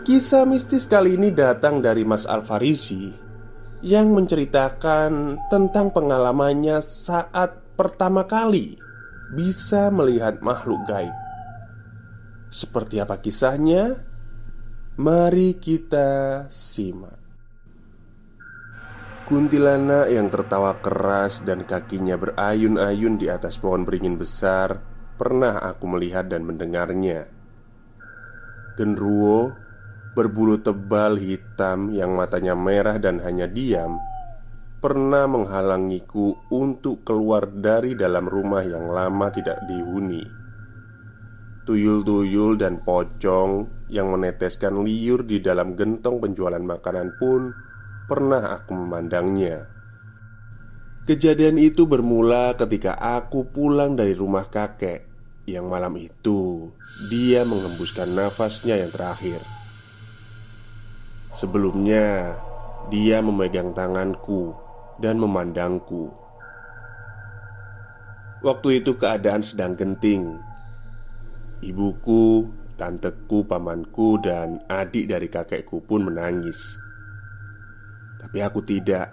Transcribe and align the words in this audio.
Kisah 0.00 0.48
mistis 0.48 0.88
kali 0.88 1.20
ini 1.20 1.28
datang 1.28 1.84
dari 1.84 2.08
Mas 2.08 2.24
Alfarizi 2.24 3.12
Yang 3.84 4.08
menceritakan 4.08 5.36
tentang 5.52 5.92
pengalamannya 5.92 6.80
saat 6.80 7.76
pertama 7.76 8.24
kali 8.24 8.80
Bisa 9.36 9.92
melihat 9.92 10.40
makhluk 10.40 10.88
gaib. 10.88 11.12
Seperti 12.48 12.96
apa 12.98 13.20
kisahnya? 13.20 14.00
Mari 14.96 15.60
kita 15.60 16.48
simak. 16.48 17.20
Kuntilanak 19.28 20.10
yang 20.10 20.26
tertawa 20.32 20.80
keras 20.82 21.46
dan 21.46 21.62
kakinya 21.62 22.18
berayun-ayun 22.18 23.20
di 23.20 23.30
atas 23.30 23.60
pohon 23.60 23.86
beringin 23.86 24.18
besar 24.18 24.80
Pernah 25.20 25.60
aku 25.60 25.84
melihat 25.84 26.32
dan 26.32 26.48
mendengarnya. 26.48 27.28
Genruwo 28.74 29.69
berbulu 30.14 30.58
tebal 30.58 31.16
hitam 31.18 31.94
yang 31.94 32.18
matanya 32.18 32.58
merah 32.58 32.98
dan 32.98 33.22
hanya 33.22 33.46
diam, 33.46 33.98
pernah 34.80 35.28
menghalangiku 35.28 36.40
untuk 36.48 37.04
keluar 37.04 37.46
dari 37.46 37.92
dalam 37.92 38.24
rumah 38.26 38.64
yang 38.64 38.88
lama 38.88 39.28
tidak 39.28 39.60
dihuni. 39.68 40.24
Tuyul-tuyul 41.68 42.56
dan 42.58 42.80
pocong 42.82 43.86
yang 43.92 44.10
meneteskan 44.10 44.80
liur 44.82 45.22
di 45.22 45.38
dalam 45.38 45.76
gentong 45.76 46.18
penjualan 46.18 46.62
makanan 46.62 47.14
pun 47.20 47.52
pernah 48.08 48.56
aku 48.56 48.72
memandangnya. 48.74 49.68
Kejadian 51.04 51.60
itu 51.60 51.84
bermula 51.84 52.56
ketika 52.56 52.96
aku 52.96 53.46
pulang 53.52 53.94
dari 53.94 54.16
rumah 54.16 54.48
kakek 54.48 55.06
yang 55.44 55.66
malam 55.66 55.98
itu 55.98 56.70
dia 57.10 57.42
mengembuskan 57.42 58.14
nafasnya 58.14 58.80
yang 58.80 58.90
terakhir. 58.94 59.59
Sebelumnya, 61.30 62.34
dia 62.90 63.22
memegang 63.22 63.70
tanganku 63.70 64.50
dan 64.98 65.14
memandangku. 65.22 66.10
Waktu 68.42 68.82
itu 68.82 68.98
keadaan 68.98 69.44
sedang 69.44 69.78
genting. 69.78 70.34
Ibuku, 71.62 72.50
tanteku, 72.74 73.46
pamanku, 73.46 74.18
dan 74.18 74.58
adik 74.66 75.06
dari 75.06 75.28
kakekku 75.30 75.84
pun 75.86 76.10
menangis. 76.10 76.56
Tapi 78.18 78.38
aku 78.42 78.64
tidak. 78.66 79.12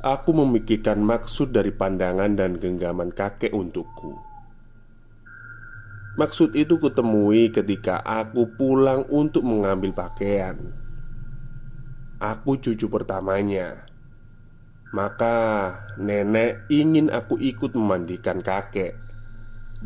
Aku 0.00 0.30
memikirkan 0.32 1.02
maksud 1.02 1.50
dari 1.50 1.74
pandangan 1.74 2.38
dan 2.38 2.56
genggaman 2.56 3.10
kakek 3.10 3.50
untukku. 3.50 4.14
Maksud 6.16 6.56
itu 6.56 6.80
kutemui 6.80 7.52
ketika 7.52 8.00
aku 8.00 8.48
pulang 8.56 9.04
untuk 9.12 9.44
mengambil 9.44 9.92
pakaian. 9.92 10.85
Aku 12.16 12.56
cucu 12.56 12.88
pertamanya. 12.88 13.84
Maka 14.96 15.36
nenek 16.00 16.64
ingin 16.72 17.12
aku 17.12 17.36
ikut 17.36 17.76
memandikan 17.76 18.40
kakek. 18.40 18.96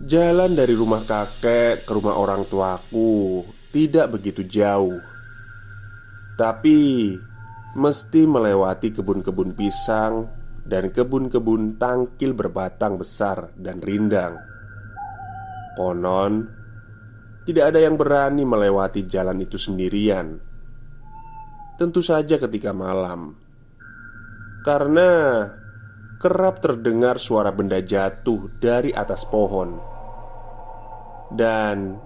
Jalan 0.06 0.54
dari 0.54 0.78
rumah 0.78 1.02
kakek 1.02 1.82
ke 1.82 1.90
rumah 1.90 2.14
orang 2.14 2.46
tuaku 2.46 3.42
Tidak 3.74 4.06
begitu 4.14 4.46
jauh. 4.46 5.02
Tapi 6.38 6.78
Mesti 7.74 8.22
melewati 8.30 8.94
kebun-kebun 8.94 9.58
pisang 9.58 10.30
Dan 10.62 10.94
kebun-kebun 10.94 11.82
tangkil 11.82 12.30
berbatang 12.30 12.94
besar 12.94 13.50
dan 13.58 13.82
rindang. 13.82 14.38
Konon 15.74 16.46
Tidak 17.42 17.74
ada 17.74 17.82
yang 17.82 17.98
berani 17.98 18.46
melewati 18.46 19.02
jalan 19.10 19.42
itu 19.42 19.58
sendirian 19.58 20.49
Tentu 21.80 22.04
saja 22.04 22.36
ketika 22.36 22.76
malam. 22.76 23.40
Karena 24.60 25.48
kerap 26.20 26.60
terdengar 26.60 27.16
suara 27.16 27.56
benda 27.56 27.80
jatuh 27.80 28.52
dari 28.60 28.92
atas 28.92 29.24
pohon. 29.24 29.80
Dan 31.32 31.96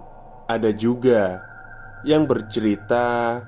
ada 0.47 0.71
juga 0.71 1.43
yang 2.07 2.23
bercerita 2.23 3.41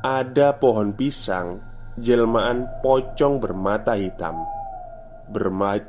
Ada 0.00 0.56
pohon 0.56 0.96
pisang 0.96 1.60
Jelmaan 2.00 2.80
pocong 2.80 3.42
bermata 3.42 3.92
hitam 3.98 4.40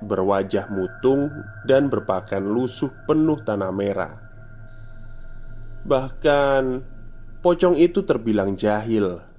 Berwajah 0.03 0.67
mutung 0.73 1.31
dan 1.63 1.87
berpakaian 1.87 2.43
lusuh 2.43 2.91
penuh 3.07 3.39
tanah 3.39 3.71
merah. 3.71 4.13
Bahkan 5.87 6.63
Pocong 7.43 7.75
itu 7.75 8.07
terbilang 8.07 8.55
jahil 8.55 9.32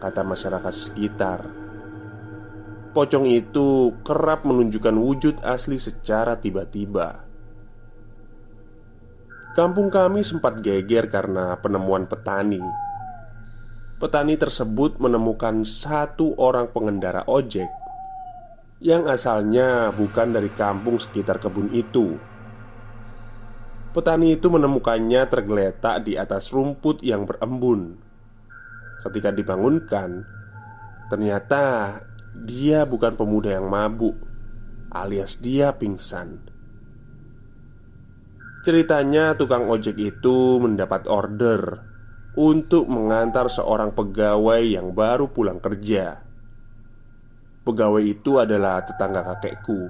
kata 0.00 0.24
masyarakat 0.24 0.74
sekitar. 0.74 1.40
Pocong 2.90 3.28
itu 3.28 3.94
kerap 4.02 4.42
menunjukkan 4.42 4.96
wujud 4.98 5.34
asli 5.46 5.78
secara 5.78 6.40
tiba-tiba. 6.40 7.22
Kampung 9.54 9.92
kami 9.92 10.26
sempat 10.26 10.58
geger 10.58 11.06
karena 11.06 11.54
penemuan 11.60 12.08
petani. 12.08 12.58
Petani 14.00 14.34
tersebut 14.40 14.96
menemukan 14.98 15.62
satu 15.62 16.34
orang 16.40 16.72
pengendara 16.72 17.28
ojek 17.28 17.68
yang 18.80 19.04
asalnya 19.06 19.92
bukan 19.92 20.32
dari 20.32 20.48
kampung 20.56 20.96
sekitar 20.96 21.36
kebun 21.36 21.68
itu. 21.76 22.16
Petani 23.92 24.34
itu 24.34 24.48
menemukannya 24.48 25.28
tergeletak 25.28 26.08
di 26.08 26.16
atas 26.16 26.48
rumput 26.50 27.04
yang 27.04 27.28
berembun 27.28 28.09
Ketika 29.00 29.32
dibangunkan, 29.32 30.28
ternyata 31.08 31.96
dia 32.36 32.84
bukan 32.84 33.16
pemuda 33.16 33.56
yang 33.56 33.66
mabuk, 33.66 34.16
alias 34.92 35.40
dia 35.40 35.72
pingsan. 35.74 36.44
Ceritanya, 38.60 39.32
tukang 39.40 39.72
ojek 39.72 39.96
itu 39.96 40.60
mendapat 40.60 41.08
order 41.08 41.80
untuk 42.36 42.86
mengantar 42.92 43.48
seorang 43.48 43.96
pegawai 43.96 44.60
yang 44.60 44.92
baru 44.92 45.32
pulang 45.32 45.58
kerja. 45.64 46.20
Pegawai 47.64 48.04
itu 48.04 48.36
adalah 48.36 48.84
tetangga 48.84 49.24
kakekku. 49.24 49.88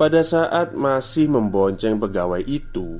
Pada 0.00 0.24
saat 0.26 0.72
masih 0.72 1.28
membonceng 1.30 2.00
pegawai 2.00 2.42
itu, 2.42 2.98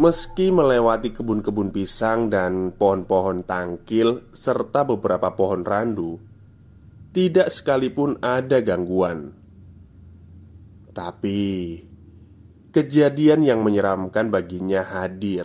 Meski 0.00 0.48
melewati 0.48 1.12
kebun-kebun 1.12 1.76
pisang 1.76 2.32
dan 2.32 2.72
pohon-pohon 2.72 3.44
tangkil 3.44 4.32
serta 4.32 4.80
beberapa 4.88 5.36
pohon 5.36 5.60
randu, 5.60 6.16
tidak 7.12 7.52
sekalipun 7.52 8.16
ada 8.24 8.64
gangguan. 8.64 9.36
Tapi 10.96 11.40
kejadian 12.72 13.44
yang 13.44 13.60
menyeramkan 13.60 14.32
baginya 14.32 14.80
hadir 14.88 15.44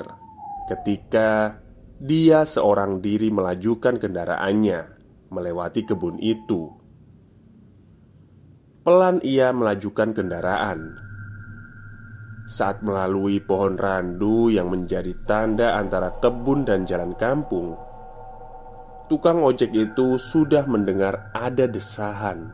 ketika 0.71 1.59
dia 1.99 2.47
seorang 2.47 3.03
diri 3.03 3.35
melajukan 3.35 3.99
kendaraannya 3.99 4.81
melewati 5.35 5.83
kebun 5.83 6.15
itu. 6.23 6.71
Pelan 8.87 9.19
ia 9.19 9.51
melajukan 9.51 10.15
kendaraan 10.15 11.04
saat 12.45 12.85
melalui 12.85 13.41
pohon 13.41 13.73
randu 13.73 14.53
yang 14.53 14.69
menjadi 14.69 15.17
tanda 15.25 15.81
antara 15.81 16.13
kebun 16.21 16.61
dan 16.61 16.85
jalan 16.85 17.17
kampung, 17.17 17.73
tukang 19.09 19.41
ojek 19.41 19.73
itu 19.73 20.21
sudah 20.21 20.69
mendengar 20.69 21.33
ada 21.33 21.65
desahan. 21.65 22.53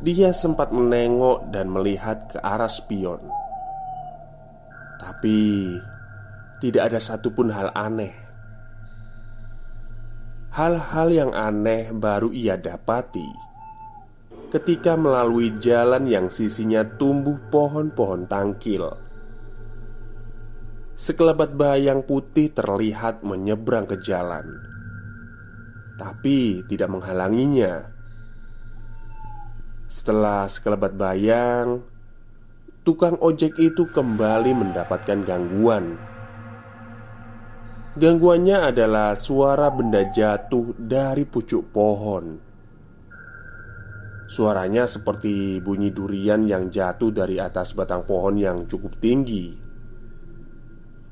Dia 0.00 0.32
sempat 0.32 0.72
menengok 0.72 1.52
dan 1.52 1.72
melihat 1.72 2.28
ke 2.28 2.36
arah 2.40 2.68
spion, 2.68 3.20
tapi 5.00 5.76
tidak 6.60 6.92
ada 6.92 7.00
satupun 7.00 7.48
hal 7.48 7.72
aneh. 7.72 8.12
Hal-hal 10.52 11.08
yang 11.12 11.32
aneh 11.32 11.94
baru 11.94 12.28
ia 12.34 12.58
dapati 12.58 13.49
ketika 14.50 14.98
melalui 14.98 15.54
jalan 15.62 16.10
yang 16.10 16.26
sisinya 16.26 16.82
tumbuh 16.82 17.38
pohon-pohon 17.54 18.26
tangkil. 18.26 18.98
sekelebat 21.00 21.56
bayang 21.56 22.04
putih 22.04 22.52
terlihat 22.52 23.24
menyeberang 23.24 23.88
ke 23.88 23.96
jalan, 24.04 24.60
tapi 25.96 26.60
tidak 26.68 26.92
menghalanginya. 26.92 27.88
Setelah 29.88 30.44
sekelebat 30.44 30.92
bayang, 31.00 31.80
tukang 32.84 33.16
ojek 33.16 33.56
itu 33.56 33.88
kembali 33.88 34.52
mendapatkan 34.52 35.24
gangguan. 35.24 35.96
Gangguannya 37.96 38.68
adalah 38.68 39.16
suara 39.16 39.72
benda 39.72 40.04
jatuh 40.04 40.76
dari 40.76 41.24
pucuk 41.24 41.72
pohon. 41.72 42.49
Suaranya 44.30 44.86
seperti 44.86 45.58
bunyi 45.58 45.90
durian 45.90 46.46
yang 46.46 46.70
jatuh 46.70 47.10
dari 47.10 47.42
atas 47.42 47.74
batang 47.74 48.06
pohon 48.06 48.38
yang 48.38 48.62
cukup 48.70 48.94
tinggi. 49.02 49.70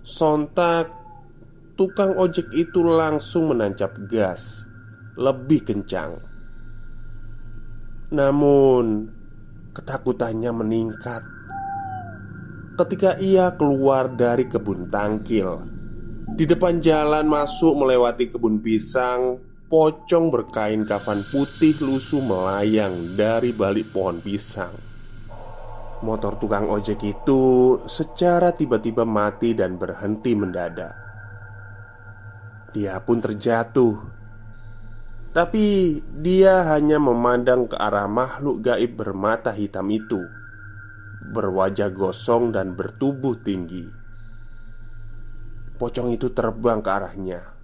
Sontak 0.08 0.88
Tukang 1.76 2.16
ojek 2.16 2.48
itu 2.56 2.80
langsung 2.80 3.52
menancap 3.52 3.92
gas 4.08 4.64
Lebih 5.20 5.68
kencang 5.68 6.16
Namun 8.16 9.12
Ketakutannya 9.76 10.50
meningkat 10.50 11.22
Ketika 12.80 13.20
ia 13.20 13.52
keluar 13.52 14.08
dari 14.08 14.48
kebun 14.48 14.88
tangkil 14.88 15.60
Di 16.34 16.48
depan 16.48 16.80
jalan 16.80 17.28
masuk 17.28 17.76
melewati 17.76 18.32
kebun 18.32 18.64
pisang 18.64 19.38
Pocong 19.68 20.32
berkain 20.32 20.88
kafan 20.88 21.20
putih 21.28 21.76
lusuh 21.84 22.24
melayang 22.24 23.20
dari 23.20 23.52
balik 23.52 23.92
pohon 23.92 24.16
pisang 24.24 24.88
Motor 25.98 26.38
tukang 26.38 26.70
ojek 26.70 27.02
itu 27.02 27.74
secara 27.90 28.54
tiba-tiba 28.54 29.02
mati 29.02 29.50
dan 29.50 29.74
berhenti 29.74 30.30
mendadak. 30.30 30.94
Dia 32.70 33.02
pun 33.02 33.18
terjatuh, 33.18 33.98
tapi 35.34 35.98
dia 36.22 36.70
hanya 36.70 37.02
memandang 37.02 37.66
ke 37.66 37.74
arah 37.74 38.06
makhluk 38.06 38.62
gaib 38.62 38.94
bermata 38.94 39.50
hitam 39.50 39.90
itu, 39.90 40.22
berwajah 41.34 41.90
gosong 41.90 42.54
dan 42.54 42.78
bertubuh 42.78 43.34
tinggi. 43.42 43.90
Pocong 45.82 46.14
itu 46.14 46.30
terbang 46.30 46.78
ke 46.78 46.90
arahnya, 46.94 47.57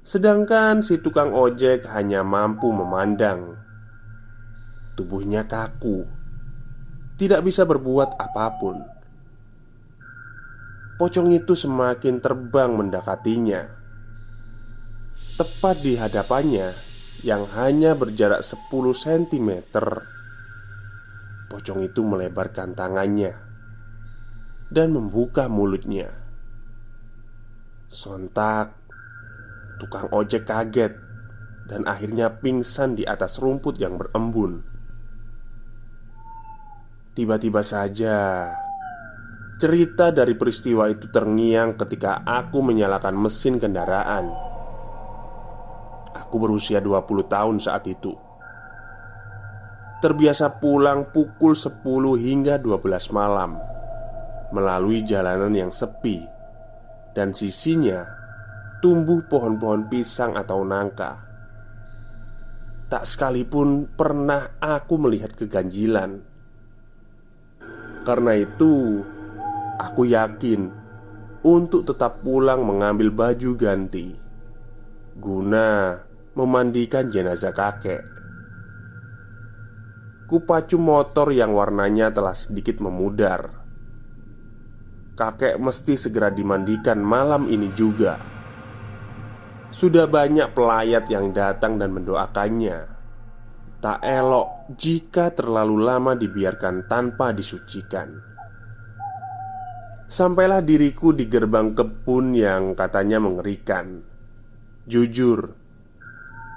sedangkan 0.00 0.80
si 0.80 0.98
tukang 0.98 1.32
ojek 1.36 1.84
hanya 1.90 2.24
mampu 2.24 2.72
memandang. 2.72 3.60
Tubuhnya 4.96 5.48
kaku 5.48 6.20
tidak 7.20 7.44
bisa 7.44 7.68
berbuat 7.68 8.16
apa 8.16 8.46
pun. 8.56 8.80
Pocong 10.96 11.36
itu 11.36 11.52
semakin 11.52 12.16
terbang 12.16 12.72
mendekatinya. 12.72 13.76
Tepat 15.36 15.84
di 15.84 16.00
hadapannya 16.00 16.72
yang 17.20 17.44
hanya 17.52 17.92
berjarak 17.92 18.40
10 18.40 18.72
cm. 18.96 19.50
Pocong 21.52 21.80
itu 21.84 22.00
melebarkan 22.00 22.72
tangannya 22.72 23.36
dan 24.72 24.96
membuka 24.96 25.44
mulutnya. 25.44 26.08
Sontak, 27.92 28.79
tukang 29.80 30.12
ojek 30.12 30.44
kaget 30.44 30.92
dan 31.64 31.88
akhirnya 31.88 32.28
pingsan 32.36 33.00
di 33.00 33.08
atas 33.08 33.40
rumput 33.40 33.80
yang 33.80 33.96
berembun. 33.96 34.70
Tiba-tiba 37.10 37.60
saja 37.66 38.48
Cerita 39.60 40.08
dari 40.14 40.38
peristiwa 40.38 40.88
itu 40.88 41.10
terngiang 41.10 41.74
ketika 41.74 42.22
aku 42.22 42.62
menyalakan 42.62 43.18
mesin 43.18 43.58
kendaraan 43.58 44.30
Aku 46.16 46.38
berusia 46.38 46.78
20 46.78 47.26
tahun 47.26 47.58
saat 47.58 47.84
itu 47.90 48.14
Terbiasa 50.00 50.62
pulang 50.62 51.10
pukul 51.10 51.58
10 51.58 51.82
hingga 52.22 52.62
12 52.62 53.10
malam 53.10 53.58
Melalui 54.54 55.02
jalanan 55.02 55.52
yang 55.52 55.74
sepi 55.74 56.24
Dan 57.10 57.34
sisinya 57.34 58.19
tumbuh 58.80 59.22
pohon-pohon 59.28 59.86
pisang 59.86 60.34
atau 60.34 60.64
nangka 60.66 61.28
Tak 62.90 63.06
sekalipun 63.06 63.86
pernah 63.94 64.58
aku 64.58 64.98
melihat 64.98 65.36
keganjilan 65.36 66.26
karena 68.00 68.32
itu, 68.32 69.04
aku 69.76 70.08
yakin 70.08 70.72
untuk 71.44 71.84
tetap 71.84 72.24
pulang 72.24 72.64
mengambil 72.64 73.12
baju 73.12 73.50
ganti 73.60 74.30
guna 75.20 76.00
memandikan 76.32 77.12
jenazah 77.12 77.52
kakek. 77.52 78.00
Kupacu 80.24 80.80
motor 80.80 81.34
yang 81.34 81.52
warnanya 81.52 82.08
telah 82.14 82.32
sedikit 82.32 82.80
memudar. 82.80 83.60
Kakek 85.18 85.60
mesti 85.60 86.00
segera 86.00 86.32
dimandikan 86.32 87.02
malam 87.02 87.50
ini 87.50 87.68
juga. 87.76 88.39
Sudah 89.70 90.10
banyak 90.10 90.50
pelayat 90.50 91.06
yang 91.06 91.30
datang 91.30 91.78
dan 91.78 91.94
mendoakannya. 91.94 92.90
Tak 93.80 94.02
elok 94.02 94.76
jika 94.76 95.32
terlalu 95.32 95.78
lama 95.80 96.12
dibiarkan 96.18 96.90
tanpa 96.90 97.30
disucikan. 97.30 98.12
Sampailah 100.10 100.60
diriku 100.66 101.14
di 101.14 101.30
gerbang 101.30 101.70
kebun 101.70 102.34
yang 102.34 102.74
katanya 102.74 103.22
mengerikan. 103.22 104.02
Jujur, 104.90 105.54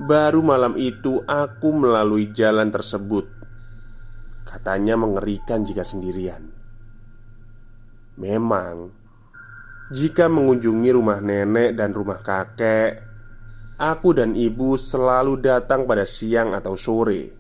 baru 0.02 0.42
malam 0.42 0.74
itu 0.74 1.22
aku 1.22 1.70
melalui 1.70 2.34
jalan 2.34 2.74
tersebut. 2.74 3.30
Katanya 4.42 4.98
mengerikan 4.98 5.62
jika 5.62 5.86
sendirian. 5.86 6.50
Memang, 8.18 8.90
jika 9.94 10.26
mengunjungi 10.26 10.90
rumah 10.90 11.22
nenek 11.22 11.78
dan 11.78 11.94
rumah 11.94 12.18
kakek, 12.26 13.13
Aku 13.74 14.14
dan 14.14 14.38
ibu 14.38 14.78
selalu 14.78 15.42
datang 15.42 15.90
pada 15.90 16.06
siang 16.06 16.54
atau 16.54 16.78
sore. 16.78 17.34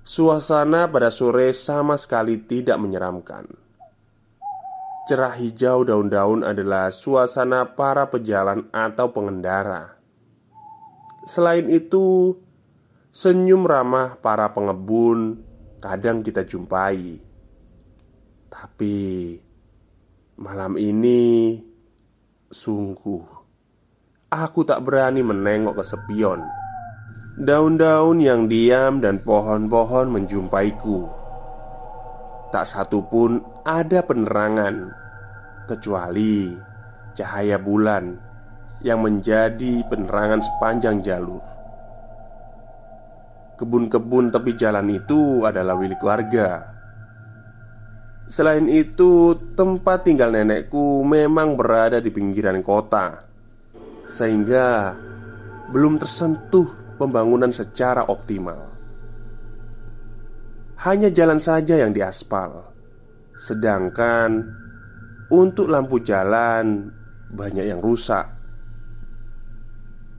Suasana 0.00 0.88
pada 0.88 1.12
sore 1.12 1.52
sama 1.52 2.00
sekali 2.00 2.40
tidak 2.40 2.80
menyeramkan. 2.80 3.44
Cerah 5.04 5.36
hijau 5.36 5.84
daun-daun 5.84 6.40
adalah 6.40 6.88
suasana 6.88 7.76
para 7.76 8.08
pejalan 8.08 8.64
atau 8.72 9.12
pengendara. 9.12 10.00
Selain 11.28 11.68
itu, 11.68 12.40
senyum 13.12 13.68
ramah 13.68 14.16
para 14.24 14.56
pengebun 14.56 15.44
kadang 15.84 16.24
kita 16.24 16.48
jumpai. 16.48 17.20
Tapi 18.48 18.96
malam 20.40 20.80
ini 20.80 21.60
sungguh 22.48 23.41
Aku 24.32 24.64
tak 24.64 24.88
berani 24.88 25.20
menengok 25.20 25.76
ke 25.76 25.84
sepion 25.84 26.40
Daun-daun 27.36 28.16
yang 28.16 28.48
diam 28.48 28.96
dan 29.04 29.20
pohon-pohon 29.20 30.08
menjumpaiku. 30.08 31.04
Tak 32.48 32.64
satu 32.64 33.04
pun 33.12 33.44
ada 33.60 34.00
penerangan 34.00 34.88
Kecuali 35.68 36.48
cahaya 37.12 37.60
bulan 37.60 38.16
Yang 38.80 39.00
menjadi 39.04 39.74
penerangan 39.92 40.40
sepanjang 40.40 41.04
jalur. 41.04 41.44
Kebun-kebun 43.60 44.32
tepi 44.32 44.56
jalan 44.56 44.96
itu 44.96 45.44
adalah 45.44 45.76
milik 45.76 46.00
warga. 46.00 46.72
Selain 48.32 48.64
itu, 48.64 49.36
tempat 49.52 50.08
tinggal 50.08 50.32
nenekku 50.32 51.04
memang 51.04 51.54
berada 51.54 52.00
di 52.00 52.08
pinggiran 52.08 52.64
kota 52.64 53.31
sehingga 54.12 54.92
belum 55.72 55.96
tersentuh 55.96 56.68
pembangunan 57.00 57.48
secara 57.48 58.04
optimal. 58.04 58.68
Hanya 60.84 61.08
jalan 61.08 61.40
saja 61.40 61.80
yang 61.80 61.96
diaspal, 61.96 62.76
sedangkan 63.32 64.52
untuk 65.32 65.72
lampu 65.72 66.04
jalan 66.04 66.92
banyak 67.32 67.72
yang 67.72 67.80
rusak. 67.80 68.28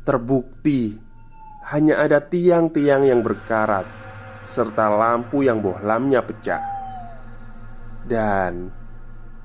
Terbukti 0.01 0.97
hanya 1.69 2.01
ada 2.01 2.17
tiang-tiang 2.17 3.05
yang 3.05 3.21
berkarat 3.21 3.85
serta 4.41 4.89
lampu 4.89 5.45
yang 5.45 5.61
bohlamnya 5.61 6.25
pecah, 6.25 6.63
dan 8.09 8.73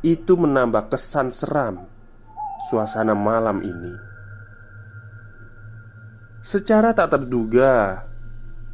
itu 0.00 0.34
menambah 0.34 0.88
kesan 0.88 1.28
seram 1.28 1.84
suasana 2.70 3.12
malam 3.12 3.60
ini. 3.60 4.08
Secara 6.48 6.96
tak 6.96 7.12
terduga, 7.12 8.08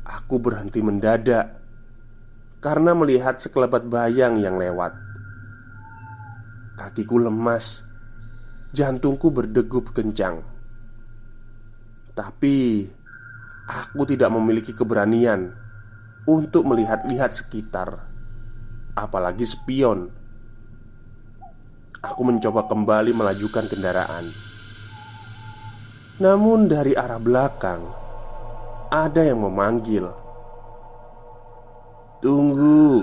aku 0.06 0.38
berhenti 0.38 0.78
mendadak 0.78 1.58
karena 2.62 2.94
melihat 2.94 3.42
sekelebat 3.42 3.90
bayang 3.90 4.38
yang 4.38 4.62
lewat. 4.62 4.94
Kakiku 6.78 7.18
lemas, 7.18 7.82
jantungku 8.70 9.34
berdegup 9.34 9.90
kencang. 9.90 10.46
Tapi 12.14 12.86
aku 13.66 14.06
tidak 14.06 14.30
memiliki 14.30 14.70
keberanian 14.70 15.50
untuk 16.30 16.70
melihat-lihat 16.70 17.34
sekitar, 17.34 18.06
apalagi 18.94 19.42
spion. 19.42 20.14
Aku 22.06 22.22
mencoba 22.22 22.70
kembali 22.70 23.10
melajukan 23.10 23.66
kendaraan. 23.66 24.53
Namun, 26.14 26.70
dari 26.70 26.94
arah 26.94 27.18
belakang 27.18 27.82
ada 28.94 29.26
yang 29.26 29.42
memanggil, 29.42 30.06
"Tunggu!" 32.22 33.02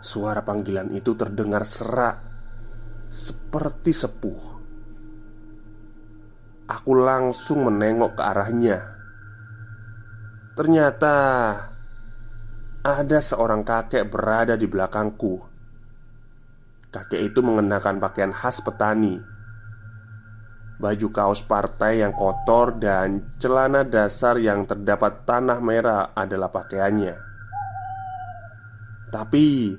Suara 0.00 0.40
panggilan 0.40 0.88
itu 0.96 1.12
terdengar 1.12 1.68
serak 1.68 2.24
Seperti 3.06 3.94
sepuh. 3.94 4.42
Aku 6.66 6.92
langsung 6.98 7.62
menengok 7.70 8.18
ke 8.18 8.22
arahnya. 8.26 8.78
Ternyata 10.58 11.14
Ada 12.82 13.18
seorang 13.22 13.62
kakek 13.62 14.10
berada 14.10 14.58
di 14.58 14.66
belakangku. 14.66 15.38
Kakek 16.90 17.30
itu 17.30 17.46
mengenakan 17.46 18.02
pakaian 18.02 18.34
khas 18.34 18.58
petani 18.58 19.35
Baju 20.76 21.08
kaos 21.08 21.40
partai 21.40 22.04
yang 22.04 22.12
kotor 22.12 22.76
dan 22.76 23.24
celana 23.40 23.80
dasar 23.80 24.36
yang 24.36 24.68
terdapat 24.68 25.24
tanah 25.24 25.56
merah 25.64 26.12
adalah 26.12 26.52
pakaiannya 26.52 27.16
Tapi 29.08 29.72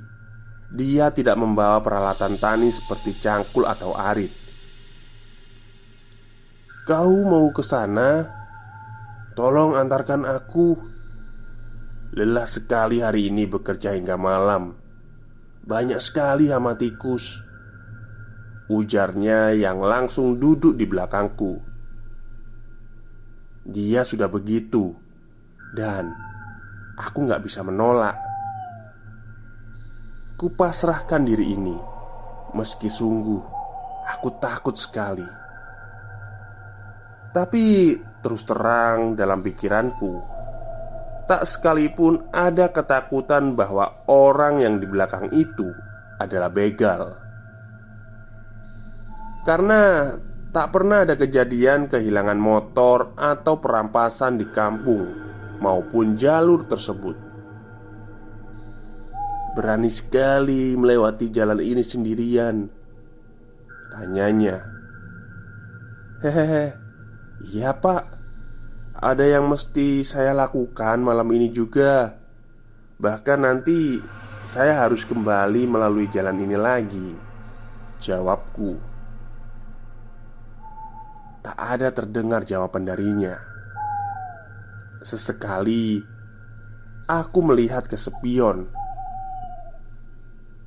dia 0.68 1.13
tidak 1.13 1.38
membawa 1.38 1.80
peralatan 1.80 2.42
tani 2.42 2.74
seperti 2.74 3.16
cangkul 3.22 3.63
atau 3.63 3.96
arit. 3.96 4.34
"Kau 6.84 7.24
mau 7.24 7.48
ke 7.54 7.63
sana? 7.63 8.27
Tolong 9.38 9.77
antarkan 9.80 10.27
aku." 10.27 10.75
Lelah 12.18 12.50
sekali 12.50 13.04
hari 13.04 13.30
ini 13.30 13.46
bekerja 13.46 13.94
hingga 13.94 14.18
malam. 14.18 14.74
Banyak 15.68 16.00
sekali 16.00 16.48
hama 16.48 16.80
tikus. 16.80 17.47
Ujarnya 18.67 19.55
yang 19.55 19.79
langsung 19.79 20.36
duduk 20.36 20.75
di 20.75 20.83
belakangku. 20.83 21.59
Dia 23.67 24.03
sudah 24.03 24.27
begitu, 24.27 24.91
dan 25.71 26.12
aku 27.00 27.24
nggak 27.24 27.43
bisa 27.43 27.63
menolak. 27.63 28.27
Kupasrahkan 30.38 31.25
diri 31.25 31.50
ini 31.50 31.74
Meski 32.53 32.93
sungguh 32.93 33.41
Aku 34.05 34.38
takut 34.38 34.77
sekali 34.77 35.25
Tapi 37.33 37.97
terus 38.21 38.45
terang 38.45 39.17
dalam 39.17 39.41
pikiranku 39.41 40.13
Tak 41.25 41.41
sekalipun 41.41 42.29
ada 42.29 42.69
ketakutan 42.69 43.57
bahwa 43.57 44.05
orang 44.05 44.62
yang 44.62 44.77
di 44.77 44.86
belakang 44.86 45.33
itu 45.33 45.74
adalah 46.21 46.53
begal 46.53 47.17
Karena 49.48 50.12
tak 50.51 50.75
pernah 50.75 51.08
ada 51.08 51.16
kejadian 51.16 51.88
kehilangan 51.88 52.36
motor 52.36 53.16
atau 53.16 53.63
perampasan 53.63 54.36
di 54.36 54.44
kampung 54.51 55.08
maupun 55.63 56.20
jalur 56.20 56.68
tersebut. 56.68 57.16
Berani 59.56 59.88
sekali 59.88 60.75
melewati 60.75 61.32
jalan 61.32 61.63
ini 61.63 61.80
sendirian. 61.80 62.68
Tanyanya 63.88 64.68
Hehehe 66.20 66.75
Iya 67.48 67.72
pak. 67.72 68.04
Ada 69.00 69.39
yang 69.39 69.48
mesti 69.48 70.04
saya 70.04 70.36
lakukan 70.36 71.00
malam 71.00 71.30
ini 71.32 71.48
juga. 71.54 72.20
Bahkan 73.00 73.39
nanti 73.39 74.01
saya 74.44 74.84
harus 74.84 75.08
kembali 75.08 75.70
melalui 75.70 76.10
jalan 76.10 76.36
ini 76.42 76.58
lagi 76.58 77.13
Jawabku 78.01 78.87
Tak 81.48 81.56
ada 81.56 81.96
terdengar 81.96 82.44
jawaban 82.44 82.84
darinya. 82.84 83.39
Sesekali 85.00 86.04
Aku 87.08 87.39
melihat 87.39 87.88
ke 87.88 87.96
spion. 87.96 88.68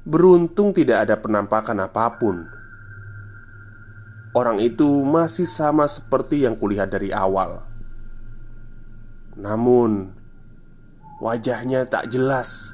Beruntung 0.08 0.72
tidak 0.72 1.04
ada 1.04 1.20
penampakan 1.20 1.84
apa 1.84 2.16
pun. 2.16 2.48
Orang 4.32 4.56
itu 4.56 5.04
masih 5.04 5.44
sama 5.44 5.84
seperti 5.84 6.48
yang 6.48 6.56
kulihat 6.56 6.88
dari 6.88 7.12
awal. 7.12 7.60
Namun 9.36 10.16
Wajahnya 11.20 11.84
tak 11.92 12.08
jelas 12.08 12.72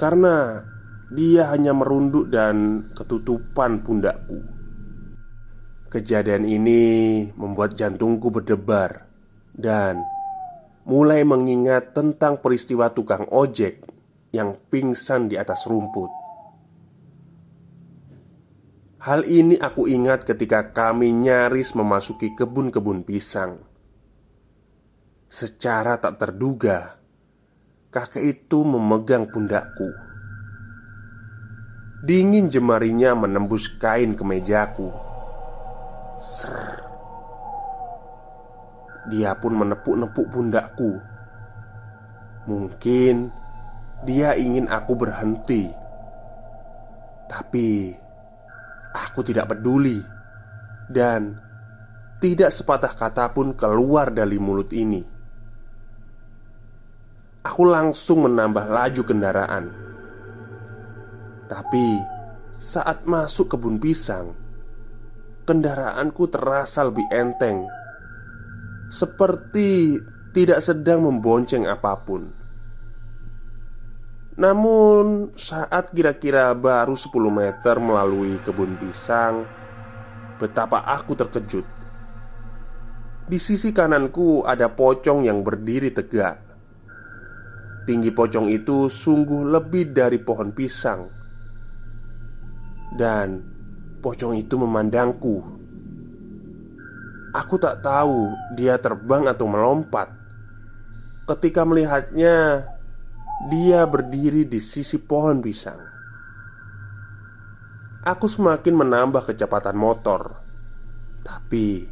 Karena 0.00 0.64
dia 1.12 1.52
hanya 1.52 1.76
merunduk 1.76 2.32
dan 2.32 2.88
ketutupan 2.96 3.84
pundakku 3.84 4.59
Kejadian 5.90 6.46
ini 6.46 6.82
membuat 7.34 7.74
jantungku 7.74 8.30
berdebar 8.30 9.10
Dan 9.50 9.98
mulai 10.86 11.26
mengingat 11.26 11.92
tentang 11.92 12.38
peristiwa 12.38 12.94
tukang 12.94 13.26
ojek 13.26 13.82
yang 14.30 14.54
pingsan 14.70 15.26
di 15.26 15.34
atas 15.34 15.66
rumput 15.66 16.20
Hal 19.00 19.24
ini 19.24 19.56
aku 19.56 19.88
ingat 19.88 20.28
ketika 20.28 20.76
kami 20.76 21.08
nyaris 21.08 21.72
memasuki 21.72 22.36
kebun-kebun 22.36 23.00
pisang. 23.00 23.64
Secara 25.24 25.96
tak 25.96 26.20
terduga, 26.20 27.00
kakek 27.88 28.44
itu 28.44 28.60
memegang 28.60 29.24
pundakku. 29.32 29.88
Dingin 32.04 32.52
jemarinya 32.52 33.16
menembus 33.16 33.72
kain 33.80 34.12
kemejaku. 34.12 34.92
Ser. 36.20 36.84
Dia 39.08 39.32
pun 39.40 39.56
menepuk-nepuk 39.56 40.28
pundakku. 40.28 41.00
Mungkin 42.44 43.32
dia 44.04 44.36
ingin 44.36 44.68
aku 44.68 44.92
berhenti, 44.96 45.72
tapi 47.30 47.94
Aku 48.90 49.22
tidak 49.22 49.54
peduli 49.54 50.02
Dan 50.90 51.38
Tidak 52.18 52.50
sepatah 52.50 52.90
kata 52.90 53.30
pun 53.30 53.54
keluar 53.54 54.10
dari 54.10 54.34
mulut 54.34 54.74
ini 54.74 54.98
Aku 57.46 57.62
langsung 57.70 58.26
menambah 58.26 58.66
laju 58.66 59.02
kendaraan 59.06 59.64
Tapi 61.46 61.86
Saat 62.58 63.06
masuk 63.06 63.54
kebun 63.54 63.78
pisang 63.78 64.34
Kendaraanku 65.50 66.30
terasa 66.30 66.86
lebih 66.86 67.10
enteng. 67.10 67.66
Seperti 68.86 69.98
tidak 70.30 70.62
sedang 70.62 71.02
membonceng 71.02 71.66
apa 71.66 71.98
pun. 72.06 72.30
Namun 74.38 75.34
saat 75.34 75.90
kira-kira 75.90 76.54
baru 76.54 76.94
10 76.94 77.10
meter 77.34 77.82
melalui 77.82 78.38
kebun 78.46 78.78
pisang 78.78 79.42
Betapa 80.38 80.86
aku 80.86 81.18
terkejut. 81.18 81.66
Di 83.26 83.34
sisi 83.42 83.74
kananku 83.74 84.46
ada 84.46 84.70
pocong 84.70 85.26
yang 85.26 85.42
berdiri 85.42 85.90
tegak. 85.90 86.38
Tinggi 87.90 88.14
pocong 88.14 88.46
itu 88.46 88.86
sungguh 88.86 89.50
lebih 89.50 89.90
dari 89.90 90.22
pohon 90.22 90.54
pisang. 90.54 91.10
Dan 92.94 93.58
pocong 94.00 94.34
itu 94.36 94.56
memandangku 94.56 95.44
Aku 97.30 97.54
tak 97.62 97.84
tahu 97.84 98.34
dia 98.58 98.74
terbang 98.80 99.30
atau 99.30 99.46
melompat 99.46 100.10
Ketika 101.28 101.62
melihatnya 101.62 102.66
dia 103.40 103.88
berdiri 103.88 104.44
di 104.44 104.60
sisi 104.60 105.00
pohon 105.00 105.40
pisang. 105.40 105.80
Aku 108.04 108.28
semakin 108.28 108.84
menambah 108.84 109.32
kecepatan 109.32 109.76
motor, 109.76 110.36
tapi 111.24 111.88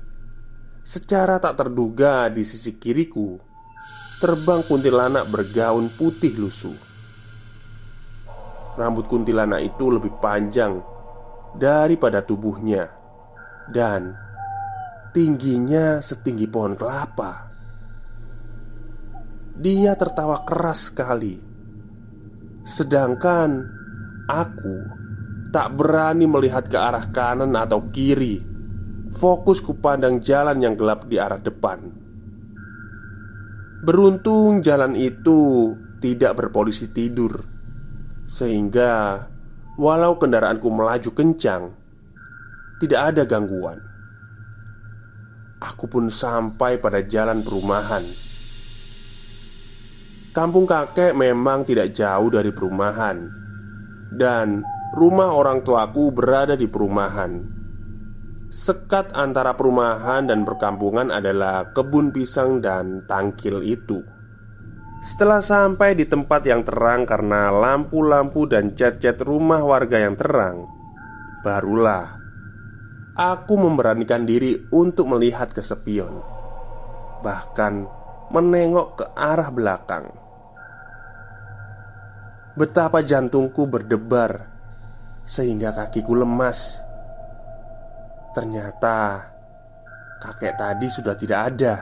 secara 0.84 1.40
tak 1.40 1.56
terduga 1.64 2.28
di 2.28 2.44
sisi 2.44 2.76
kiriku 2.76 3.40
terbang 4.20 4.60
kuntilanak 4.64 5.28
bergaun 5.28 5.88
putih 5.96 6.36
lusuh. 6.36 6.76
Rambut 8.76 9.08
kuntilanak 9.08 9.64
itu 9.64 9.88
lebih 9.88 10.12
panjang 10.20 10.84
daripada 11.58 12.22
tubuhnya 12.22 12.86
dan 13.68 14.14
tingginya 15.10 15.98
setinggi 15.98 16.46
pohon 16.46 16.78
kelapa. 16.78 17.50
Dia 19.58 19.98
tertawa 19.98 20.46
keras 20.46 20.94
sekali. 20.94 21.34
Sedangkan 22.62 23.66
aku 24.30 24.98
Tak 25.48 25.80
berani 25.80 26.28
melihat 26.28 26.68
ke 26.68 26.76
arah 26.76 27.08
kanan 27.08 27.56
atau 27.56 27.88
kiri. 27.88 28.44
Fokus 29.16 29.64
ku 29.64 29.80
pandang 29.80 30.20
jalan 30.20 30.60
yang 30.60 30.76
gelap 30.76 31.08
di 31.08 31.16
arah 31.16 31.40
depan. 31.40 31.88
Beruntung 33.80 34.60
jalan 34.60 34.92
itu 34.92 35.70
tidak 36.02 36.34
berpolisi 36.34 36.90
tidur 36.90 37.46
Sehingga 38.26 39.22
Walau 39.78 40.18
kendaraanku 40.18 40.66
melaju 40.74 41.10
kencang 41.14 41.70
Tidak 42.82 42.98
ada 42.98 43.22
gangguan. 43.22 43.78
Aku 45.62 45.86
pun 45.86 46.10
sampai 46.10 46.82
pada 46.82 46.98
jalan 47.06 47.46
perumahan. 47.46 48.02
Kampung 50.34 50.66
kakek 50.66 51.14
memang 51.14 51.62
tidak 51.62 51.94
jauh 51.94 52.26
dari 52.26 52.50
perumahan 52.50 53.30
Dan 54.10 54.66
rumah 54.98 55.30
orang 55.30 55.62
tuaku 55.62 56.10
berada 56.10 56.58
di 56.58 56.66
perumahan. 56.66 57.38
Sekat 58.50 59.14
antara 59.14 59.54
perumahan 59.54 60.26
dan 60.26 60.42
perkampungan 60.42 61.14
adalah 61.14 61.70
kebun 61.70 62.10
pisang 62.10 62.58
dan 62.58 63.06
tangkil 63.06 63.62
itu. 63.62 64.17
Setelah 64.98 65.38
sampai 65.38 65.94
di 65.94 66.10
tempat 66.10 66.42
yang 66.42 66.66
terang 66.66 67.06
karena 67.06 67.54
lampu-lampu 67.54 68.50
dan 68.50 68.74
cat-cat 68.74 69.22
rumah 69.22 69.62
warga 69.62 70.02
yang 70.02 70.18
terang, 70.18 70.66
barulah 71.46 72.18
aku 73.14 73.54
memberanikan 73.54 74.26
diri 74.26 74.58
untuk 74.74 75.06
melihat 75.10 75.54
ke 75.54 75.62
spion, 75.62 76.18
bahkan 77.22 77.86
menengok 78.34 78.88
ke 78.98 79.04
arah 79.14 79.50
belakang. 79.54 80.06
Betapa 82.58 83.02
jantungku 83.06 83.70
berdebar 83.70 84.50
sehingga 85.22 85.78
kakiku 85.78 86.18
lemas. 86.18 86.82
Ternyata 88.34 89.30
kakek 90.18 90.58
tadi 90.58 90.86
sudah 90.90 91.14
tidak 91.14 91.40
ada, 91.54 91.74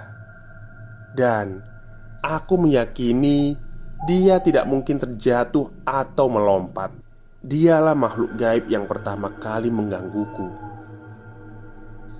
dan 1.17 1.76
aku 2.25 2.61
meyakini 2.61 3.57
dia 4.05 4.39
tidak 4.39 4.69
mungkin 4.69 5.01
terjatuh 5.01 5.73
atau 5.83 6.27
melompat. 6.29 6.93
Dialah 7.41 7.95
makhluk 7.95 8.37
gaib 8.37 8.69
yang 8.69 8.85
pertama 8.85 9.33
kali 9.39 9.71
menggangguku. 9.71 10.51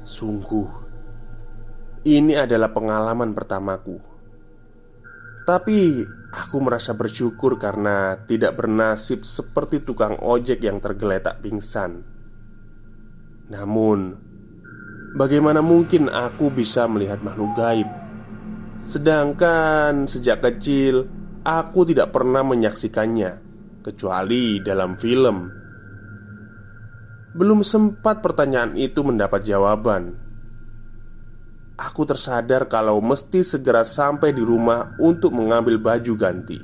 Sungguh, 0.07 0.69
ini 2.07 2.39
adalah 2.39 2.71
pengalaman 2.71 3.35
pertamaku. 3.35 3.99
Tapi 5.47 6.03
aku 6.31 6.57
merasa 6.63 6.95
bersyukur 6.95 7.59
karena 7.59 8.19
tidak 8.27 8.55
bernasib 8.55 9.27
seperti 9.27 9.83
tukang 9.83 10.19
ojek 10.23 10.63
yang 10.63 10.79
tergeletak 10.79 11.43
pingsan. 11.43 12.07
Namun, 13.51 14.15
bagaimana 15.19 15.63
mungkin 15.63 16.07
aku 16.11 16.51
bisa 16.51 16.87
melihat 16.87 17.23
makhluk 17.23 17.55
gaib? 17.59 18.06
Sedangkan 18.87 20.07
sejak 20.07 20.47
kecil 20.47 21.11
aku 21.43 21.83
tidak 21.91 22.15
pernah 22.15 22.47
menyaksikannya 22.47 23.43
kecuali 23.83 24.63
dalam 24.63 24.95
film. 24.95 25.51
Belum 27.35 27.61
sempat 27.67 28.23
pertanyaan 28.23 28.79
itu 28.79 29.03
mendapat 29.03 29.43
jawaban 29.45 30.27
Aku 31.77 32.09
tersadar 32.09 32.73
kalau 32.73 33.05
mesti 33.05 33.45
segera 33.45 33.85
sampai 33.85 34.33
di 34.33 34.41
rumah 34.41 34.97
untuk 34.97 35.37
mengambil 35.37 35.77
baju 35.77 36.13
ganti. 36.17 36.57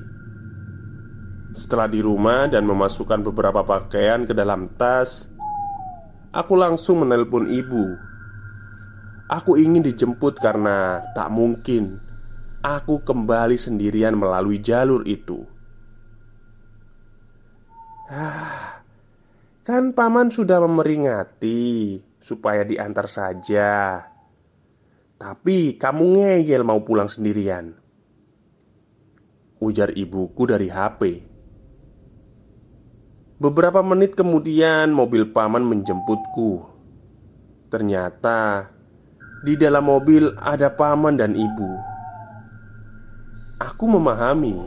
Setelah 1.53 1.85
di 1.85 2.01
rumah 2.01 2.49
dan 2.49 2.65
memasukkan 2.65 3.21
beberapa 3.29 3.61
pakaian 3.61 4.25
ke 4.25 4.33
dalam 4.33 4.73
tas, 4.73 5.29
aku 6.33 6.57
langsung 6.57 7.05
menelpon 7.05 7.45
ibu. 7.45 7.93
Aku 9.29 9.61
ingin 9.61 9.85
dijemput 9.85 10.41
karena 10.41 11.05
tak 11.13 11.29
mungkin 11.29 12.01
aku 12.63 13.03
kembali 13.03 13.59
sendirian 13.59 14.15
melalui 14.15 14.63
jalur 14.63 15.03
itu. 15.05 15.43
Ah, 18.09 18.81
kan 19.67 19.91
paman 19.91 20.31
sudah 20.31 20.63
memeringati 20.63 21.99
supaya 22.23 22.63
diantar 22.63 23.11
saja. 23.11 24.07
Tapi 25.23 25.79
kamu 25.79 26.19
ngeyel 26.19 26.67
mau 26.67 26.83
pulang 26.83 27.07
sendirian 27.07 27.79
Ujar 29.63 29.95
ibuku 29.95 30.51
dari 30.51 30.67
HP 30.67 31.23
Beberapa 33.39 33.87
menit 33.87 34.19
kemudian 34.19 34.91
mobil 34.91 35.31
paman 35.31 35.63
menjemputku 35.63 36.67
Ternyata 37.71 38.67
Di 39.47 39.55
dalam 39.55 39.87
mobil 39.87 40.35
ada 40.43 40.75
paman 40.75 41.15
dan 41.15 41.39
ibu 41.39 41.92
Aku 43.63 43.87
memahami 43.87 44.59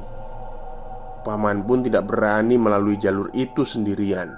Paman 1.27 1.67
pun 1.67 1.83
tidak 1.83 2.07
berani 2.07 2.55
melalui 2.55 2.95
jalur 2.95 3.27
itu 3.35 3.67
sendirian 3.67 4.31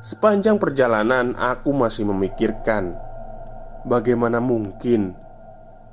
Sepanjang 0.00 0.56
perjalanan 0.56 1.36
aku 1.36 1.76
masih 1.76 2.08
memikirkan 2.08 2.96
Bagaimana 3.84 4.40
mungkin 4.40 5.12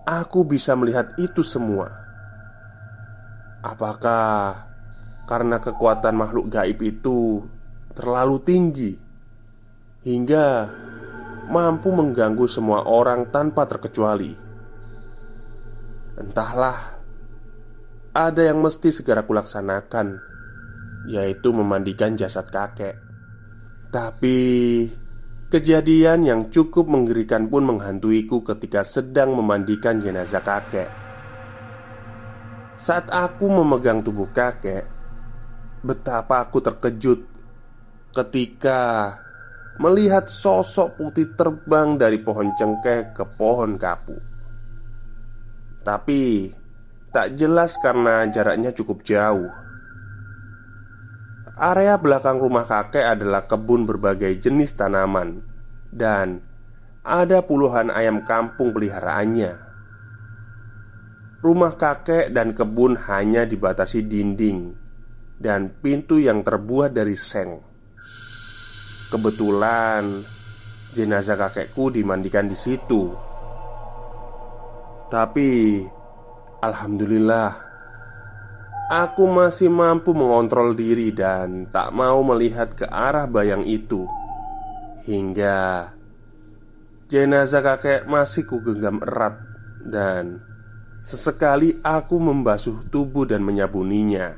aku 0.06 0.46
bisa 0.46 0.78
melihat 0.78 1.14
itu 1.18 1.42
semua? 1.42 1.90
Apakah 3.60 4.66
karena 5.26 5.60
kekuatan 5.60 6.16
makhluk 6.16 6.50
gaib 6.54 6.80
itu 6.80 7.44
terlalu 7.92 8.38
tinggi 8.46 8.92
hingga 10.06 10.70
mampu 11.50 11.90
mengganggu 11.92 12.46
semua 12.46 12.86
orang 12.86 13.28
tanpa 13.30 13.66
terkecuali? 13.66 14.49
Entahlah, 16.20 17.00
ada 18.12 18.42
yang 18.44 18.60
mesti 18.60 18.92
segera 18.92 19.24
kulaksanakan, 19.24 20.20
yaitu 21.08 21.56
memandikan 21.56 22.20
jasad 22.20 22.52
kakek. 22.52 23.00
Tapi 23.90 24.38
Kejadian 25.50 26.30
yang 26.30 26.42
cukup 26.54 26.86
mengerikan 26.86 27.50
pun 27.50 27.66
menghantuiku 27.66 28.46
ketika 28.46 28.86
sedang 28.86 29.34
memandikan 29.34 29.98
jenazah 29.98 30.46
kakek. 30.46 30.86
Saat 32.78 33.10
aku 33.10 33.50
memegang 33.50 34.06
tubuh 34.06 34.30
kakek, 34.30 34.86
betapa 35.82 36.46
aku 36.46 36.62
terkejut 36.62 37.26
ketika 38.14 39.18
melihat 39.82 40.30
sosok 40.30 41.02
putih 41.02 41.34
terbang 41.34 41.98
dari 41.98 42.22
pohon 42.22 42.54
cengkeh 42.54 43.18
ke 43.18 43.26
pohon 43.34 43.74
kapu. 43.74 44.22
Tapi 45.90 46.54
tak 47.10 47.34
jelas 47.34 47.74
karena 47.82 48.30
jaraknya 48.30 48.70
cukup 48.78 49.02
jauh. 49.02 49.50
Area 51.58 51.98
belakang 51.98 52.38
rumah 52.38 52.70
kakek 52.70 53.18
adalah 53.18 53.50
kebun 53.50 53.84
berbagai 53.84 54.40
jenis 54.40 54.80
tanaman 54.80 55.44
Dan 55.90 56.46
ada 57.02 57.42
puluhan 57.42 57.90
ayam 57.90 58.22
kampung 58.22 58.70
peliharaannya. 58.70 59.58
Rumah 61.42 61.74
kakek 61.74 62.30
dan 62.38 62.54
kebun 62.54 62.94
hanya 63.10 63.50
dibatasi 63.50 64.06
dinding 64.06 64.78
Dan 65.42 65.74
pintu 65.82 66.22
yang 66.22 66.46
terbuat 66.46 66.94
dari 66.94 67.18
seng. 67.18 67.66
Kebetulan 69.10 70.22
jenazah 70.94 71.50
kakekku 71.50 71.90
dimandikan 71.90 72.46
di 72.46 72.54
situ 72.54 73.29
Tapi 75.10 75.82
Alhamdulillah 76.62 77.66
Aku 78.90 79.26
masih 79.30 79.70
mampu 79.70 80.14
mengontrol 80.14 80.74
diri 80.74 81.14
dan 81.14 81.70
tak 81.70 81.94
mau 81.94 82.22
melihat 82.26 82.74
ke 82.74 82.86
arah 82.90 83.26
bayang 83.26 83.66
itu. 83.66 84.06
Hingga 85.10 85.94
Jenazah 87.10 87.62
kakek 87.66 88.06
masih 88.06 88.46
kugenggam 88.46 89.02
erat 89.02 89.38
Dan 89.82 90.46
Sesekali 91.02 91.82
aku 91.82 92.22
membasuh 92.22 92.86
tubuh 92.94 93.26
dan 93.26 93.42
menyabuninya. 93.42 94.38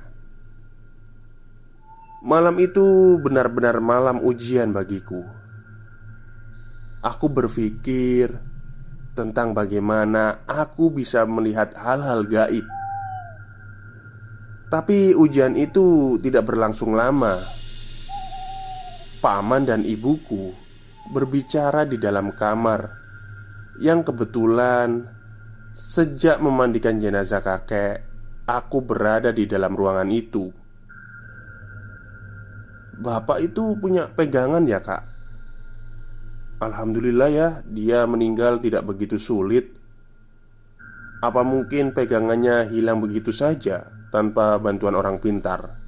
Malam 2.24 2.64
itu 2.64 3.20
benar-benar 3.20 3.84
malam 3.84 4.24
ujian 4.24 4.72
bagiku. 4.72 5.26
Aku 7.04 7.28
berpikir 7.28 8.51
Tentang 9.22 9.54
bagaimana 9.54 10.42
aku 10.50 10.90
bisa 10.90 11.30
melihat 11.30 11.78
hal-hal 11.78 12.26
gaib 12.26 12.66
tapi 14.72 15.12
ujian 15.12 15.60
itu 15.60 16.16
tidak 16.24 16.48
berlangsung 16.48 16.96
lama. 16.96 17.44
Paman 19.20 19.68
dan 19.68 19.84
ibuku 19.84 20.56
berbicara 21.12 21.84
di 21.84 22.00
dalam 22.00 22.32
kamar 22.32 22.88
yang 23.84 24.00
kebetulan 24.00 25.12
sejak 25.76 26.40
memandikan 26.40 27.04
jenazah 27.04 27.44
kakek, 27.44 28.08
aku 28.48 28.80
berada 28.80 29.36
di 29.36 29.44
dalam 29.44 29.76
ruangan 29.76 30.08
itu. 30.08 30.48
Bapak 32.96 33.44
itu 33.44 33.76
punya 33.76 34.08
pegangan 34.08 34.64
ya 34.64 34.80
kak? 34.80 35.11
Alhamdulillah 36.62 37.30
ya 37.34 37.50
Dia 37.65 38.06
meninggal 38.06 38.62
tidak 38.62 38.86
begitu 38.86 39.17
sulit. 39.17 39.82
Apa 41.26 41.41
mungkin 41.41 41.89
pegangannya 41.89 42.69
hilang 42.69 43.02
begitu 43.02 43.34
saja 43.34 43.89
Tanpa 44.13 44.62
bantuan 44.62 44.93
orang 44.93 45.17
pintar? 45.17 45.82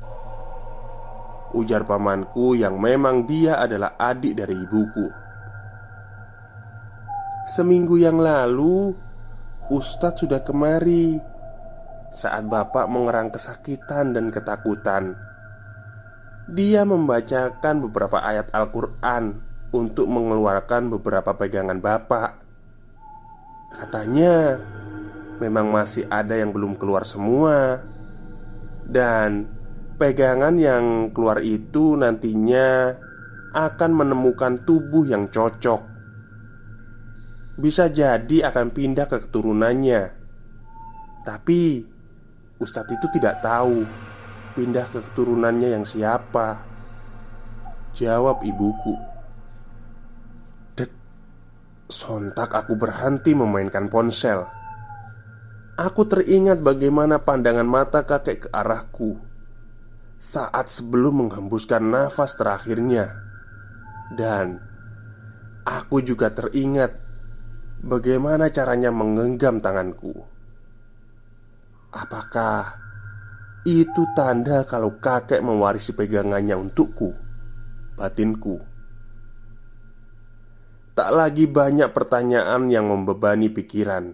Ujar 1.54 1.86
pamanku 1.86 2.58
yang 2.58 2.82
memang 2.82 3.30
dia 3.30 3.62
adalah 3.62 3.94
adik 4.02 4.34
dari 4.34 4.58
ibuku. 4.58 5.06
Seminggu 7.46 8.02
yang 8.02 8.18
lalu 8.18 8.98
Ustadz 9.70 10.26
sudah 10.26 10.42
kemari 10.42 11.22
Saat 12.10 12.50
bapak 12.50 12.90
mengerang 12.90 13.30
kesakitan 13.30 14.18
dan 14.18 14.34
ketakutan. 14.34 15.14
Dia 16.50 16.82
membacakan 16.90 17.86
beberapa 17.86 18.18
ayat 18.26 18.50
Al-Quran 18.50 19.53
Untuk 19.74 20.06
mengeluarkan 20.06 20.94
beberapa 20.94 21.34
pegangan 21.34 21.82
bapak 21.82 22.40
Katanya 23.74 24.62
Memang 25.42 25.74
masih 25.74 26.06
ada 26.14 26.38
yang 26.38 26.54
belum 26.54 26.78
keluar 26.78 27.04
semua 27.10 27.82
Dan 28.86 29.50
Pegangan 29.94 30.58
yang 30.58 31.14
keluar 31.14 31.38
itu 31.46 31.94
nantinya 31.94 32.98
akan 33.54 33.92
menemukan 33.94 34.66
tubuh 34.66 35.06
yang 35.06 35.30
cocok. 35.30 35.86
Bisa 37.62 37.94
jadi 37.94 38.50
akan 38.50 38.74
pindah 38.74 39.06
ke 39.06 39.22
keturunannya, 39.22 40.02
tapi 41.22 41.86
Ustadz 42.58 42.90
itu 42.90 43.06
tidak 43.14 43.46
tahu 43.46 43.86
pindah 44.58 44.90
ke 44.90 45.00
keturunannya 45.06 45.70
yang 45.78 45.86
siapa. 45.86 46.66
Jawab 47.94 48.42
ibuku. 48.42 49.13
Sontak 51.94 52.58
aku 52.58 52.74
berhenti 52.74 53.38
memainkan 53.38 53.86
ponsel. 53.86 54.50
Aku 55.78 56.10
teringat 56.10 56.66
bagaimana 56.66 57.22
pandangan 57.22 57.70
mata 57.70 58.02
kakek 58.02 58.46
ke 58.46 58.48
arahku 58.50 59.22
saat 60.18 60.74
sebelum 60.74 61.22
menghembuskan 61.22 61.86
nafas 61.86 62.34
terakhirnya, 62.34 63.14
dan 64.18 64.58
aku 65.62 66.02
juga 66.02 66.34
teringat 66.34 66.98
bagaimana 67.86 68.50
caranya 68.50 68.90
menggenggam 68.90 69.62
tanganku. 69.62 70.18
Apakah 71.94 72.74
itu 73.70 74.02
tanda 74.18 74.66
kalau 74.66 74.98
kakek 74.98 75.46
mewarisi 75.46 75.94
pegangannya 75.94 76.58
untukku, 76.58 77.14
batinku? 77.94 78.73
Tak 80.94 81.10
lagi 81.10 81.50
banyak 81.50 81.90
pertanyaan 81.90 82.70
yang 82.70 82.86
membebani 82.86 83.50
pikiran 83.50 84.14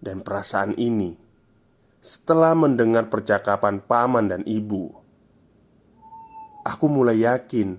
dan 0.00 0.24
perasaan 0.24 0.72
ini 0.80 1.20
setelah 2.00 2.56
mendengar 2.56 3.12
percakapan 3.12 3.80
paman 3.80 4.32
dan 4.32 4.40
ibu 4.48 4.92
Aku 6.64 6.88
mulai 6.88 7.28
yakin 7.28 7.76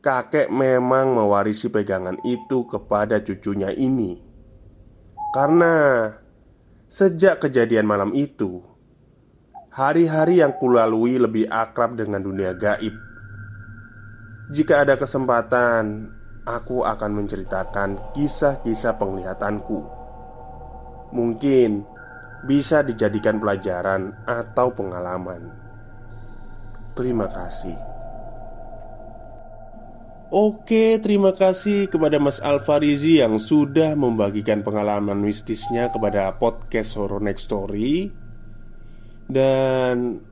kakek 0.00 0.48
memang 0.48 1.12
mewarisi 1.12 1.68
pegangan 1.68 2.16
itu 2.24 2.64
kepada 2.64 3.20
cucunya 3.20 3.68
ini, 3.76 4.16
karena 5.36 6.08
sejak 6.88 7.44
kejadian 7.44 7.84
malam 7.84 8.16
itu, 8.16 8.64
hari-hari 9.68 10.40
yang 10.40 10.56
kulalui 10.56 11.20
lebih 11.20 11.44
akrab 11.52 12.00
dengan 12.00 12.24
dunia 12.24 12.56
gaib. 12.56 12.96
Jika 14.48 14.88
ada 14.88 14.96
kesempatan, 14.96 16.16
aku 16.58 16.82
akan 16.82 17.22
menceritakan 17.22 18.14
kisah-kisah 18.16 18.98
penglihatanku. 18.98 19.78
Mungkin 21.14 21.84
bisa 22.46 22.80
dijadikan 22.80 23.38
pelajaran 23.38 24.14
atau 24.24 24.72
pengalaman. 24.72 25.52
Terima 26.96 27.28
kasih. 27.30 27.76
Oke, 30.30 31.02
terima 31.02 31.34
kasih 31.34 31.90
kepada 31.90 32.22
Mas 32.22 32.38
Alfarizi 32.38 33.18
yang 33.18 33.34
sudah 33.42 33.98
membagikan 33.98 34.62
pengalaman 34.62 35.18
mistisnya 35.18 35.90
kepada 35.90 36.30
podcast 36.38 36.94
Horror 36.94 37.18
Next 37.18 37.50
Story. 37.50 38.14
Dan 39.26 40.22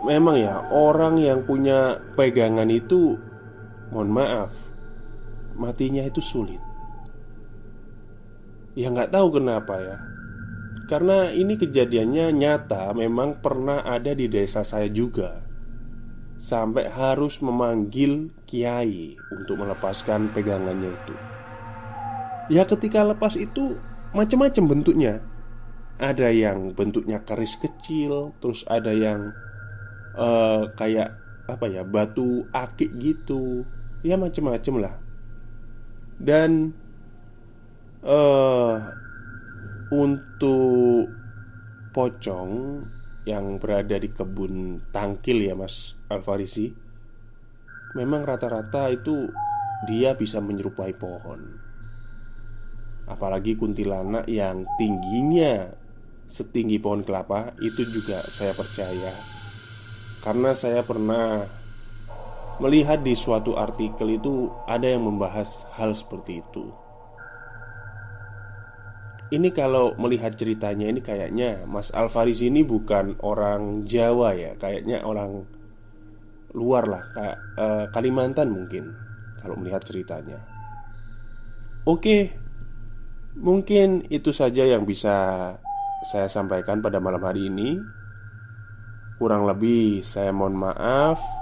memang 0.00 0.36
ya, 0.40 0.64
orang 0.72 1.20
yang 1.20 1.44
punya 1.44 2.00
pegangan 2.16 2.72
itu 2.72 3.20
mohon 3.92 4.16
maaf, 4.16 4.71
matinya 5.56 6.02
itu 6.04 6.20
sulit. 6.20 6.60
Ya 8.72 8.88
nggak 8.88 9.12
tahu 9.12 9.36
kenapa 9.36 9.76
ya. 9.84 9.96
Karena 10.88 11.28
ini 11.28 11.60
kejadiannya 11.60 12.32
nyata 12.32 12.92
memang 12.96 13.40
pernah 13.44 13.84
ada 13.84 14.16
di 14.16 14.28
desa 14.32 14.64
saya 14.64 14.88
juga. 14.88 15.44
Sampai 16.40 16.90
harus 16.90 17.38
memanggil 17.38 18.32
kiai 18.48 19.14
untuk 19.30 19.62
melepaskan 19.62 20.32
pegangannya 20.32 20.90
itu. 20.90 21.14
Ya 22.50 22.66
ketika 22.66 23.04
lepas 23.06 23.36
itu 23.36 23.76
macam-macam 24.16 24.64
bentuknya. 24.68 25.14
Ada 26.02 26.34
yang 26.34 26.74
bentuknya 26.74 27.22
keris 27.22 27.54
kecil 27.62 28.34
Terus 28.42 28.66
ada 28.66 28.90
yang 28.90 29.30
uh, 30.18 30.66
kayak 30.74 31.14
apa 31.46 31.68
ya 31.68 31.84
batu 31.84 32.48
akik 32.50 32.90
gitu. 32.98 33.62
Ya 34.02 34.18
macam-macam 34.18 34.74
lah 34.82 35.01
Dan 36.18 36.72
uh, 38.04 38.76
Untuk 39.92 41.12
pocong 41.92 42.52
yang 43.22 43.60
berada 43.62 44.00
di 44.00 44.10
kebun 44.10 44.82
tangkil 44.90 45.46
ya 45.46 45.54
Mas 45.54 45.94
Alfarisi 46.10 46.72
Memang 47.92 48.24
rata-rata 48.24 48.88
itu 48.88 49.28
dia 49.84 50.14
bisa 50.14 50.38
menyerupai 50.40 50.94
pohon. 50.96 51.60
Apalagi 53.04 53.58
kuntilanak 53.58 54.30
yang 54.30 54.64
tingginya 54.78 55.74
setinggi 56.30 56.80
pohon 56.80 57.04
kelapa 57.04 57.52
Itu 57.60 57.84
juga 57.84 58.24
saya 58.32 58.56
percaya. 58.56 59.12
Karena 60.22 60.54
saya 60.56 60.86
pernah 60.86 61.44
melihat 62.60 63.00
di 63.00 63.16
suatu 63.16 63.56
artikel 63.56 64.18
itu 64.18 64.52
ada 64.68 64.84
yang 64.84 65.08
membahas 65.08 65.64
hal 65.72 65.96
seperti 65.96 66.44
itu 66.44 66.72
ini 69.32 69.48
kalau 69.48 69.96
melihat 69.96 70.36
ceritanya 70.36 70.92
ini 70.92 71.00
kayaknya 71.00 71.64
Mas 71.64 71.88
Alfaris 71.96 72.44
ini 72.44 72.60
bukan 72.60 73.16
orang 73.24 73.88
Jawa 73.88 74.36
ya, 74.36 74.52
kayaknya 74.60 75.00
orang 75.08 75.48
luar 76.52 76.84
lah, 76.84 77.02
kayak 77.16 77.38
uh, 77.56 77.84
Kalimantan 77.96 78.52
mungkin 78.52 78.92
kalau 79.40 79.56
melihat 79.56 79.80
ceritanya. 79.88 80.36
Oke, 81.88 82.36
mungkin 83.40 84.04
itu 84.12 84.36
saja 84.36 84.68
yang 84.68 84.84
bisa 84.84 85.16
saya 86.04 86.28
sampaikan 86.28 86.84
pada 86.84 87.00
malam 87.00 87.24
hari 87.24 87.48
ini. 87.48 87.80
Kurang 89.16 89.48
lebih 89.48 90.04
saya 90.04 90.28
mohon 90.28 90.60
maaf. 90.60 91.41